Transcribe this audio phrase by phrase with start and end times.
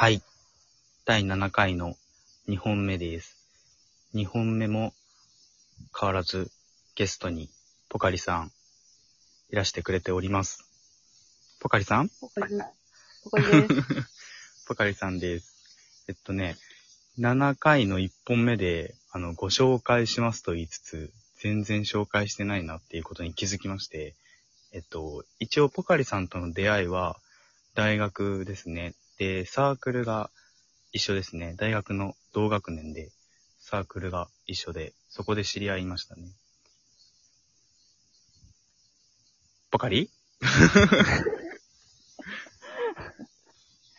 [0.00, 0.22] はい。
[1.04, 1.94] 第7回の
[2.48, 3.36] 2本目です。
[4.14, 4.94] 2本目も
[5.94, 6.50] 変わらず
[6.94, 7.50] ゲストに
[7.90, 8.50] ポカリさん
[9.50, 10.64] いらしてくれております。
[11.60, 12.08] ポカリさん？
[12.18, 12.66] ポカリです。
[13.24, 13.84] ポカリです。
[14.68, 15.52] ポカリさんです。
[16.08, 16.56] えっとね、
[17.18, 24.14] 7回の1本目で、あの、ご紹介しますと言いつつ、全然紹介してないなっていうことに気づきまして、
[24.72, 27.20] えっと、一応ポカリさんとの出会いは、
[27.74, 28.94] 大学ですね。
[29.20, 30.30] で、サークルが
[30.92, 31.54] 一緒ですね。
[31.58, 33.10] 大学の同学年で、
[33.58, 36.32] サークルが一緒で、そこで知り合いましたね。
[39.70, 40.10] ポカリ、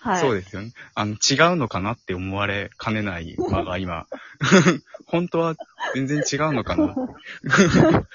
[0.00, 0.20] はい。
[0.20, 0.74] そうですよね。
[0.94, 4.06] あの、違うのかなって思われかねない場が今、
[5.08, 5.56] 本当は
[5.94, 6.94] 全然違うのかな？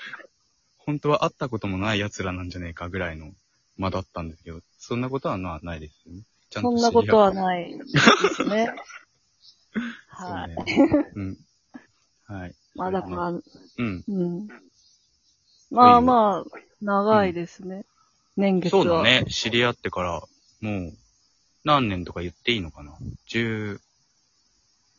[0.77, 3.33] 本当は会ったこともない奴らなんじゃねえかぐらいの
[3.79, 6.21] 間だったんですけど、そんなことはなないですよね。
[6.51, 7.85] ちゃんそとんなことは知ないで
[8.35, 8.75] すね。
[10.07, 10.55] はい。
[10.57, 10.63] そ
[11.15, 11.37] うん。
[12.25, 12.55] はい。
[12.75, 13.43] まあだから、うん。
[13.77, 14.47] うん。
[15.71, 17.85] まあまあ、長いですね。
[18.35, 18.83] 年月は。
[18.83, 19.03] そうだ。
[19.03, 19.25] ね。
[19.29, 20.21] 知り合ってから、
[20.59, 20.93] もう、
[21.63, 22.97] 何年とか言っていいのかな
[23.29, 23.79] ?10、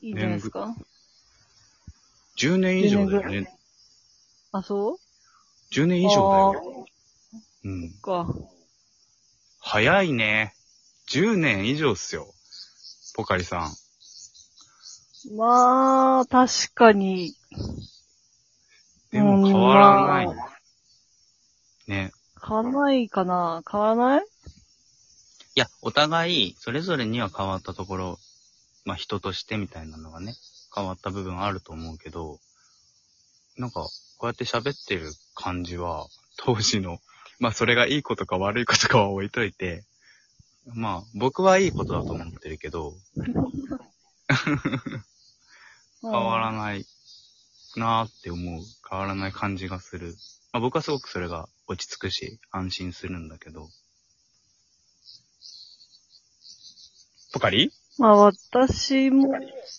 [0.01, 0.75] いいいですか
[2.39, 3.59] ？10年以上だよ10年ぐらね。
[4.53, 4.97] あ、そう
[5.71, 6.87] ？10年以上だよ。
[7.65, 7.93] うん。
[8.01, 8.27] か。
[9.61, 10.55] 早いね。
[11.11, 12.33] 10年以上っすよ。
[13.14, 15.36] ポカリさん。
[15.36, 17.34] まあ、確かに、
[19.11, 20.34] でもうん変わらないま。
[21.86, 22.12] ね。
[22.45, 24.25] 変わらないかな変わらない？
[25.55, 28.19] いや、お互い、それぞれには変わったところ、
[28.84, 30.34] まあ人としてみたいなのがね、
[30.75, 32.41] 変わった部分あると思うけど、
[33.58, 33.83] なんか、
[34.17, 36.06] こうやって喋ってる感じは、
[36.39, 36.98] 当時の、
[37.39, 39.84] まあそれがいいことか悪いことかは置いといて、
[40.67, 42.95] まあ僕はいいことだと思ってるけど、
[46.03, 46.53] 変わらい。
[46.53, 46.87] ない
[47.77, 48.63] なーって思う。
[48.89, 50.14] 変わらない感じがする。
[50.53, 53.69] まあ僕はすごくそれが落ち着くし、安心するんだけど。
[57.33, 57.73] ポカリ？
[57.98, 59.33] まあ私も、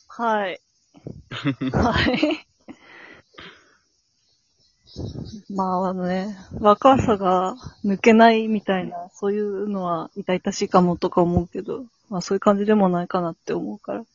[0.07, 0.59] はい。
[1.72, 2.47] はい。
[5.50, 14.06] まあね、若さが抜けないみたいな、そういうのは痛々しいかもとか思うけど、まあそういう感じでもないかなって思うから、よ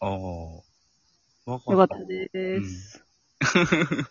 [0.00, 0.70] ああ。
[1.52, 3.04] わかかったです。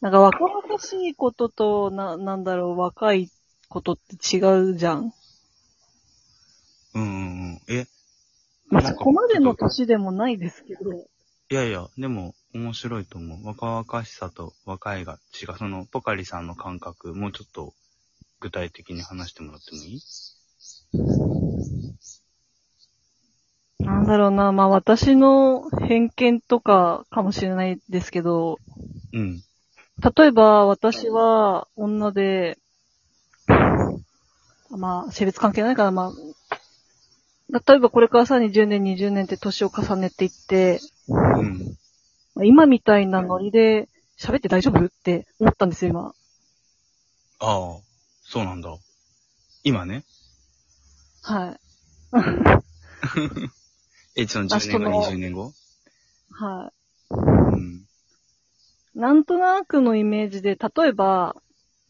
[0.00, 3.30] なんか若々しいことと、な、なんだろう、若い
[3.68, 5.14] ことって違うじゃん。
[6.94, 7.74] うんうんうん。
[7.74, 7.86] え、
[8.66, 13.46] まあそこまでの年でもないですけど、いやいや、でも面白いと思う。
[13.46, 15.56] 若々しさと若いが違う。
[15.58, 17.72] その、ポカリさんの感覚、もうちょっと
[18.40, 20.00] 具体的に話してもらってもいい？
[23.78, 28.58] なんだろうな、まあ私の偏見とかかもしれないですけど、
[29.12, 29.42] うん。
[30.16, 32.58] 例えば私は女で、
[34.70, 41.76] まあ性別関係ないから、まあ、例えばこれからさらに10年、20年って年を重ねていって、うん。
[42.34, 43.88] まあ今みたいなノリで
[44.18, 46.14] 喋って大丈夫って思ったんですよ、今。
[47.40, 47.76] ああ、
[48.24, 48.76] そうなんだ。
[49.64, 50.04] 今ね。
[51.22, 51.60] はい。
[54.22, 55.52] え、その10あその年後、20年後？
[56.30, 56.72] は
[57.10, 57.86] うん。
[58.94, 58.98] い。
[58.98, 61.36] なんとなくのイメージで、例えば、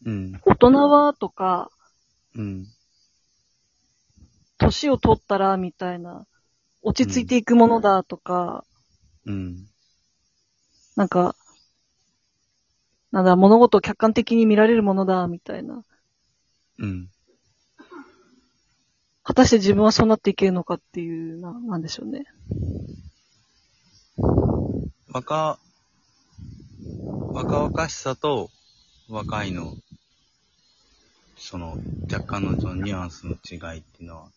[0.05, 0.41] うん。
[0.45, 1.69] 大人はとか、
[2.35, 2.67] うん。
[4.57, 6.25] 年を取ったらみたいな、
[6.81, 8.65] 落ち着いていくものだとか、
[9.25, 9.67] うん。
[10.95, 11.35] なんか、
[13.11, 15.83] なんだ、物事を客観的に見られるものだ、みたいな。
[16.79, 17.09] うん。
[19.23, 22.25] 果たして自分はそうなっていけるのかっていう、な、なんでしょうね。
[25.11, 25.59] 若、
[27.33, 28.49] 若々しさと
[29.07, 29.75] 若いの、
[31.37, 31.77] その、
[32.11, 34.27] 若干のそのニュアンスの違いっていうのは、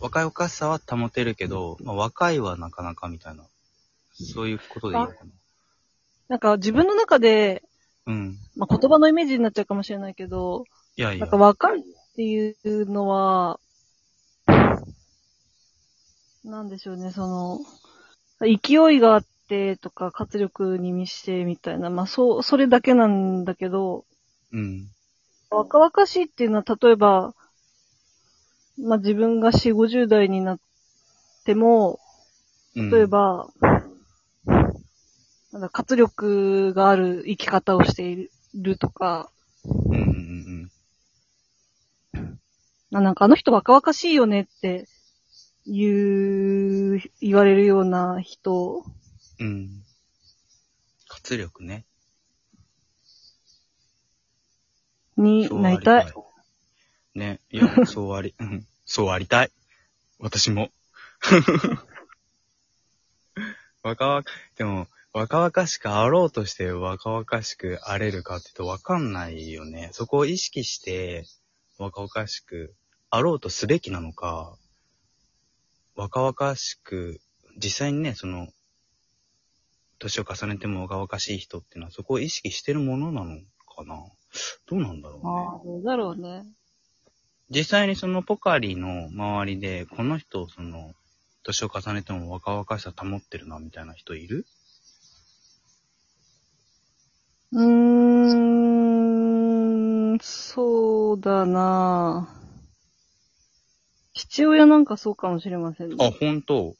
[0.00, 3.44] 若々しさは保てるけど、まあ、若いはなかなかみたいな、
[4.12, 5.30] そういうことでいいのかな。
[6.28, 7.62] なんか自分の中で、
[8.06, 8.36] うん。
[8.56, 10.64] まあ、言葉のイメージになっちゃうかもしれないけど、
[10.96, 11.36] いやいやなんか。
[11.36, 11.82] 若いっ
[12.16, 13.60] ていうのは、
[16.44, 17.58] なんでしょうね、その、
[18.40, 24.04] 勢いがあってとか活力に満ちてみたいな、まあそう、それだけなんだけど、
[24.52, 24.88] うん。
[25.50, 27.34] 若々しいっていうのは、例えば、
[28.78, 30.60] まあ、自分が4、50代になっ
[31.44, 31.98] ても、
[32.76, 33.48] うん例え、ば、
[35.52, 39.30] なんだ活力がある生き方をしているとか、
[39.64, 40.20] うんうんうん
[42.90, 44.88] ななんかあの人若々しいよねって
[45.64, 48.84] 言う、言われるような人
[49.38, 49.84] うん。
[51.08, 51.84] 活力ね。
[55.16, 56.12] になりたい。
[57.14, 57.40] ね。
[57.50, 58.66] いや、 そうあり、うん。
[58.86, 59.50] そうありたい。
[60.18, 60.70] 私も。
[63.82, 64.24] 若々、
[64.56, 69.90] でも、若々しくあろうとして若々しくあれるかって言うとわかんないよね。
[69.92, 71.24] そこを意識して
[71.78, 72.74] 若々しく
[73.10, 74.56] あろうとすべきなのか、
[75.96, 77.20] 若々しく、
[77.56, 78.48] 実際にね、その、
[79.98, 83.36] 年を重ねても若々しい人っていうのはそこを意識してるものなの
[83.76, 83.96] かな？
[84.66, 85.22] どうなんだろうね。
[85.24, 86.44] ああ、どうだろうね。
[87.50, 90.92] 実際にそのポカリの周りで、この人、その、
[91.42, 94.46] 年を重ねても若々しさ保ってるな、みたいな人いる？
[97.52, 97.64] うー
[100.14, 102.28] ん、そうだな
[104.14, 105.96] 父親なんかそうかもしれませんね。
[105.98, 106.76] あ、本当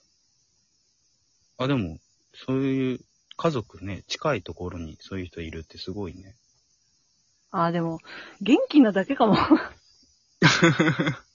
[1.59, 1.99] あ、でも、
[2.35, 3.01] そういう
[3.37, 6.37] 家族ね、近いところにそういう人いるってすごいね。
[7.51, 7.99] あ、でも、
[8.41, 9.35] 元気なだけかも。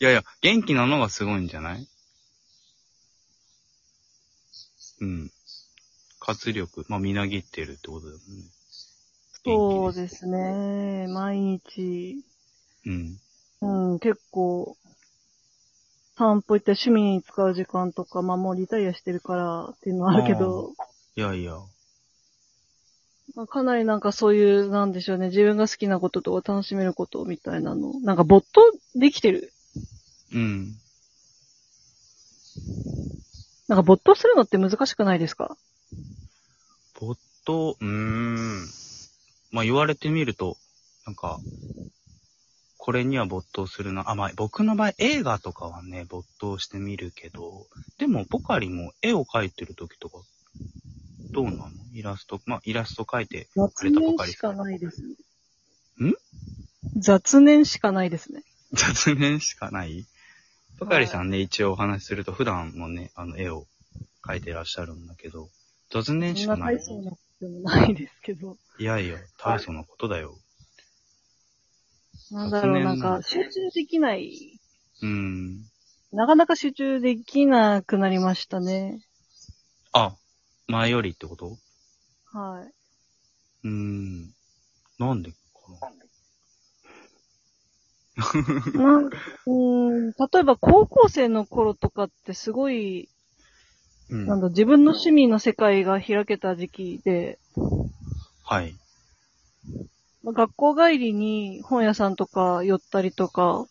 [0.00, 1.88] いやいや、元気なのがすごいんじゃない？
[5.00, 5.30] うん。
[6.28, 8.22] 活力、まあ、みなぎってるってことだよね。
[9.46, 11.06] そうですね。
[11.08, 12.22] 毎日、
[12.84, 13.16] うん。
[13.62, 14.76] うん、結構、
[16.18, 20.74] 散歩行った趣味に使う時間とか、まあもうリタイアしてるからっていうのはあるけど、
[21.16, 21.54] いやいや。
[23.34, 28.60] まあ、かなりなんかそういう、なんでしょうね、自分が好きなこととか楽しめることみたいなの、なんか没頭
[28.94, 29.54] できてる。
[30.34, 30.74] うん。
[33.68, 35.56] なんか没頭するのって難しくないですか？
[37.00, 38.66] 没頭、うーん。
[39.50, 40.56] まあ、言われてみると、
[41.06, 41.40] なんか、
[42.76, 44.10] これには没頭するな。
[44.10, 47.66] あ、まあ、僕の場合、映画とかはね、没頭してみるけど、
[47.98, 50.20] でも、ポカリも絵を描いてる時とか、
[51.32, 51.70] どうなの？
[51.92, 55.02] イラスト、まあ、イラスト描いてく雑れたポカリ念しかないです。
[55.02, 56.14] ん？
[56.96, 58.42] 雑念しかないですね。
[58.72, 60.06] 雑念しかない？
[60.78, 63.66] ポカリさんね、一応お話しすると、普段もね、あの、絵を
[64.26, 65.50] 描いてらっしゃるんだけど、
[65.90, 66.74] 雑念しそんかない。
[66.76, 68.56] な大層なことでもないですけど。
[68.78, 70.38] いやいや、大層なことだよ。
[72.30, 74.60] なんだろう、なんか集中できない。
[75.02, 75.64] うん。
[76.12, 79.00] なかなか集中できなくなりましたね。
[79.92, 80.14] あ、
[80.66, 81.56] 前よりってこと？
[82.32, 82.72] はい。
[83.64, 84.34] うーん。
[84.98, 85.36] なんでか
[88.76, 88.82] な？
[88.82, 93.17] んうーん、例えば高校生の頃とかってすごい、な
[94.10, 94.26] うん。
[94.26, 97.38] なんだ、自分の趣味の世界が開けた時期で、
[98.42, 98.76] はい。
[100.22, 103.66] まあ学校帰りに本屋さんとか寄ったりとか、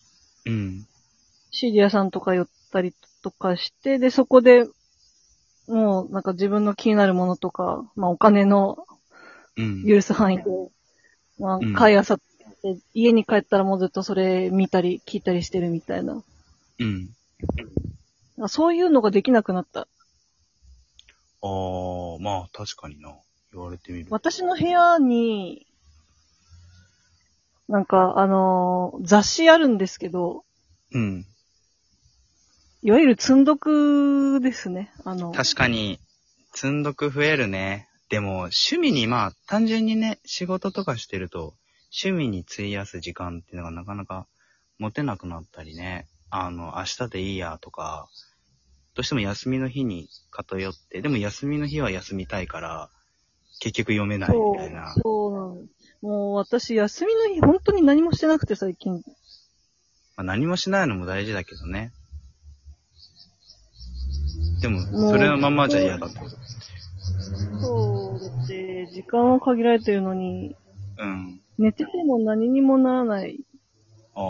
[0.45, 0.88] うん。
[1.51, 4.68] CD 屋さんとか寄ったりとかして、で、そこで、
[5.68, 8.86] もうなんか自分の気になるものとか、まあお金の
[9.57, 9.84] うん。
[9.88, 10.44] 許す範囲で、
[11.39, 12.18] まあうん買い漁って、
[12.94, 16.24] 家に帰ったらもうずっとそれ見たり聞いたりしてるみたいな。
[16.80, 17.10] うん。
[18.39, 19.88] あそういうのができなくなった。
[21.47, 23.15] あー、まあ確かにな。
[23.53, 24.07] 言われてみる。
[24.09, 25.65] 私の部屋に、
[27.67, 30.44] なんか、あのー雑誌あるんですけど、
[30.94, 31.25] うん。
[32.81, 34.91] いわゆる積んどくですね。
[35.03, 36.00] あの、確かに、
[36.53, 37.89] 積んどく増えるね。
[38.10, 41.55] でも、趣味に、まあ、単純にね、仕事とかしてると、
[42.03, 44.27] 趣味に費やす時間っていうのがなかなか
[44.79, 46.07] 持てなくなったりね。
[46.29, 48.07] あの、明日でいいやとか、
[48.98, 52.89] どうしても休みの日に偏って、でも休みの日は休みたいから、
[53.60, 55.56] 結局読めないみたいな。、そうなの。
[56.01, 58.94] もう私、休みの日、本当に何もしてなくて、最近。
[58.96, 59.01] ま
[60.18, 61.92] あ、何もしないのも大事だけどね。
[64.62, 66.38] でも、それのままじゃ嫌だってこと。
[67.62, 70.56] そう、だって、時間は限られてるのに、
[70.98, 71.39] うん。
[71.60, 73.46] 寝てても何にもならない。
[74.16, 74.22] あ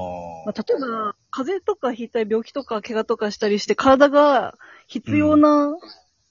[0.46, 5.78] まあ、例えば、風邪とかひいたり病気とか怪我とかしたりして、体が必要な、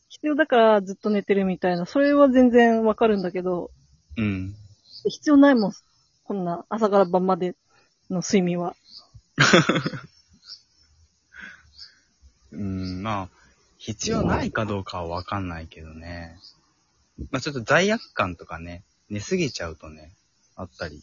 [0.08, 3.70] 必要だからずっと寝てるみたいな、それは全然わかるんだけど、
[4.18, 4.20] あ。
[4.20, 4.56] うん。
[5.04, 5.72] 必要ないもん。
[6.24, 7.54] こんな朝から晩まで
[8.10, 8.74] の睡眠は。
[12.50, 13.38] うん、まあ、
[13.78, 16.36] 必要ないかどうかはわかんないけどね。
[17.30, 20.16] まあちょっと罪悪感とかね、寝すぎちゃうとね、
[20.56, 21.00] あったり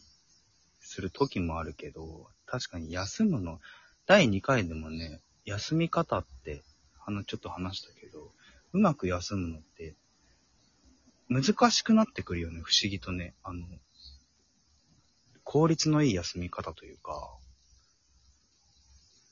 [0.82, 3.60] する時もあるけど、確かに休むの、
[4.06, 6.62] 第2回でもね、休み方って、
[7.06, 8.32] あの、ちょっと話したけど、
[8.72, 9.94] うまく休むのって、
[11.28, 13.34] 難しくなってくるよね、不思議とね。
[13.42, 13.66] あの、
[15.42, 17.34] 効率のいい休み方というか、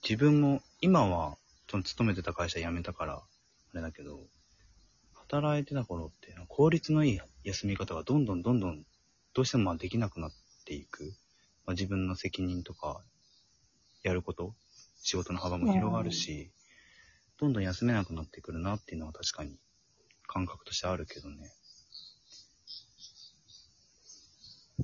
[0.03, 1.37] 自分も、今は、
[1.71, 3.23] その勤めてた会社辞めたから、あ
[3.75, 4.21] れだけど、
[5.13, 8.85] 働いてた頃って、効率のいい休み方がどんどんどんどん、
[9.35, 10.33] どうしてもできなくなっ
[10.65, 11.13] ていく。
[11.67, 13.03] まあ、自分の責任とか、
[14.03, 14.55] やること、
[15.03, 16.51] 仕事の幅も広がるし、
[17.39, 19.57] どんどん休めなくなってくるなっていうのは確かに
[20.27, 21.51] 感覚としてあるけどね。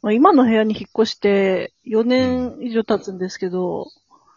[0.03, 3.89] まあ、今の部屋に引っ越して4年以上経つんですけど、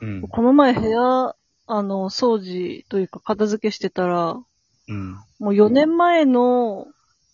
[0.02, 0.22] うん。
[0.28, 1.36] この前部屋、
[1.68, 4.40] あの、掃除というか片付けしてたら、
[4.88, 5.14] うん。
[5.40, 6.88] もう4年前の、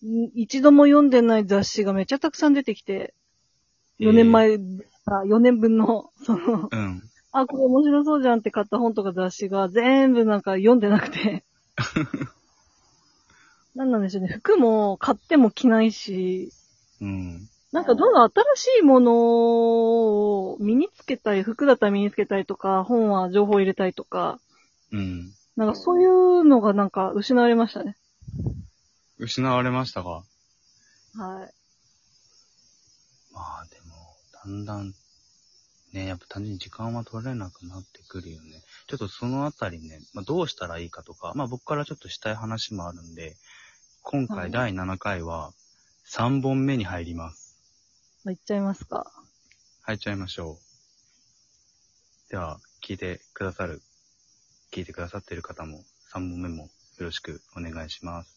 [0.03, 3.13] ん一度も読んでない雑誌がめっちゃたくさん出てきて、
[3.99, 4.57] 4年前、
[5.05, 7.01] あ4年分の、その、うん。
[7.31, 11.43] あ、これ面白そうじゃんって買った本とか雑誌が全部なんか読んでなくて。
[13.75, 14.29] なんなんでしょうね。
[14.29, 16.51] 服も買っても着ないし、
[16.99, 17.49] うん。
[17.71, 24.39] なんかどんどん新しいものを身につけたい、服だったら身につけたいとか、本は情報を入れたいとか、
[24.91, 25.33] うん。
[25.55, 27.97] なんかそういうのがなんか失われましたね。
[29.19, 30.11] 失われましたが。
[30.11, 30.25] はい。
[33.31, 34.95] まあでも、だんだん、
[35.97, 38.61] ね、やっぱ単純に時間は取れなくなってくるよね。
[38.87, 43.35] ちょっとそのあたりね、まあ、どうしたらいいかとか、まあ僕からちょっとしたい話もあるんで、
[44.03, 45.53] 今はい回第7回は
[46.07, 47.57] 3本目に入ります。
[48.23, 49.11] まあ、いっちゃいますか？
[49.81, 50.59] 入っちゃいましょ
[52.29, 52.31] う。
[52.31, 53.81] では、聞いてくださる、
[54.71, 56.69] 聞いてくださっている方も3本目もよ
[57.05, 58.36] ろしくお願いします。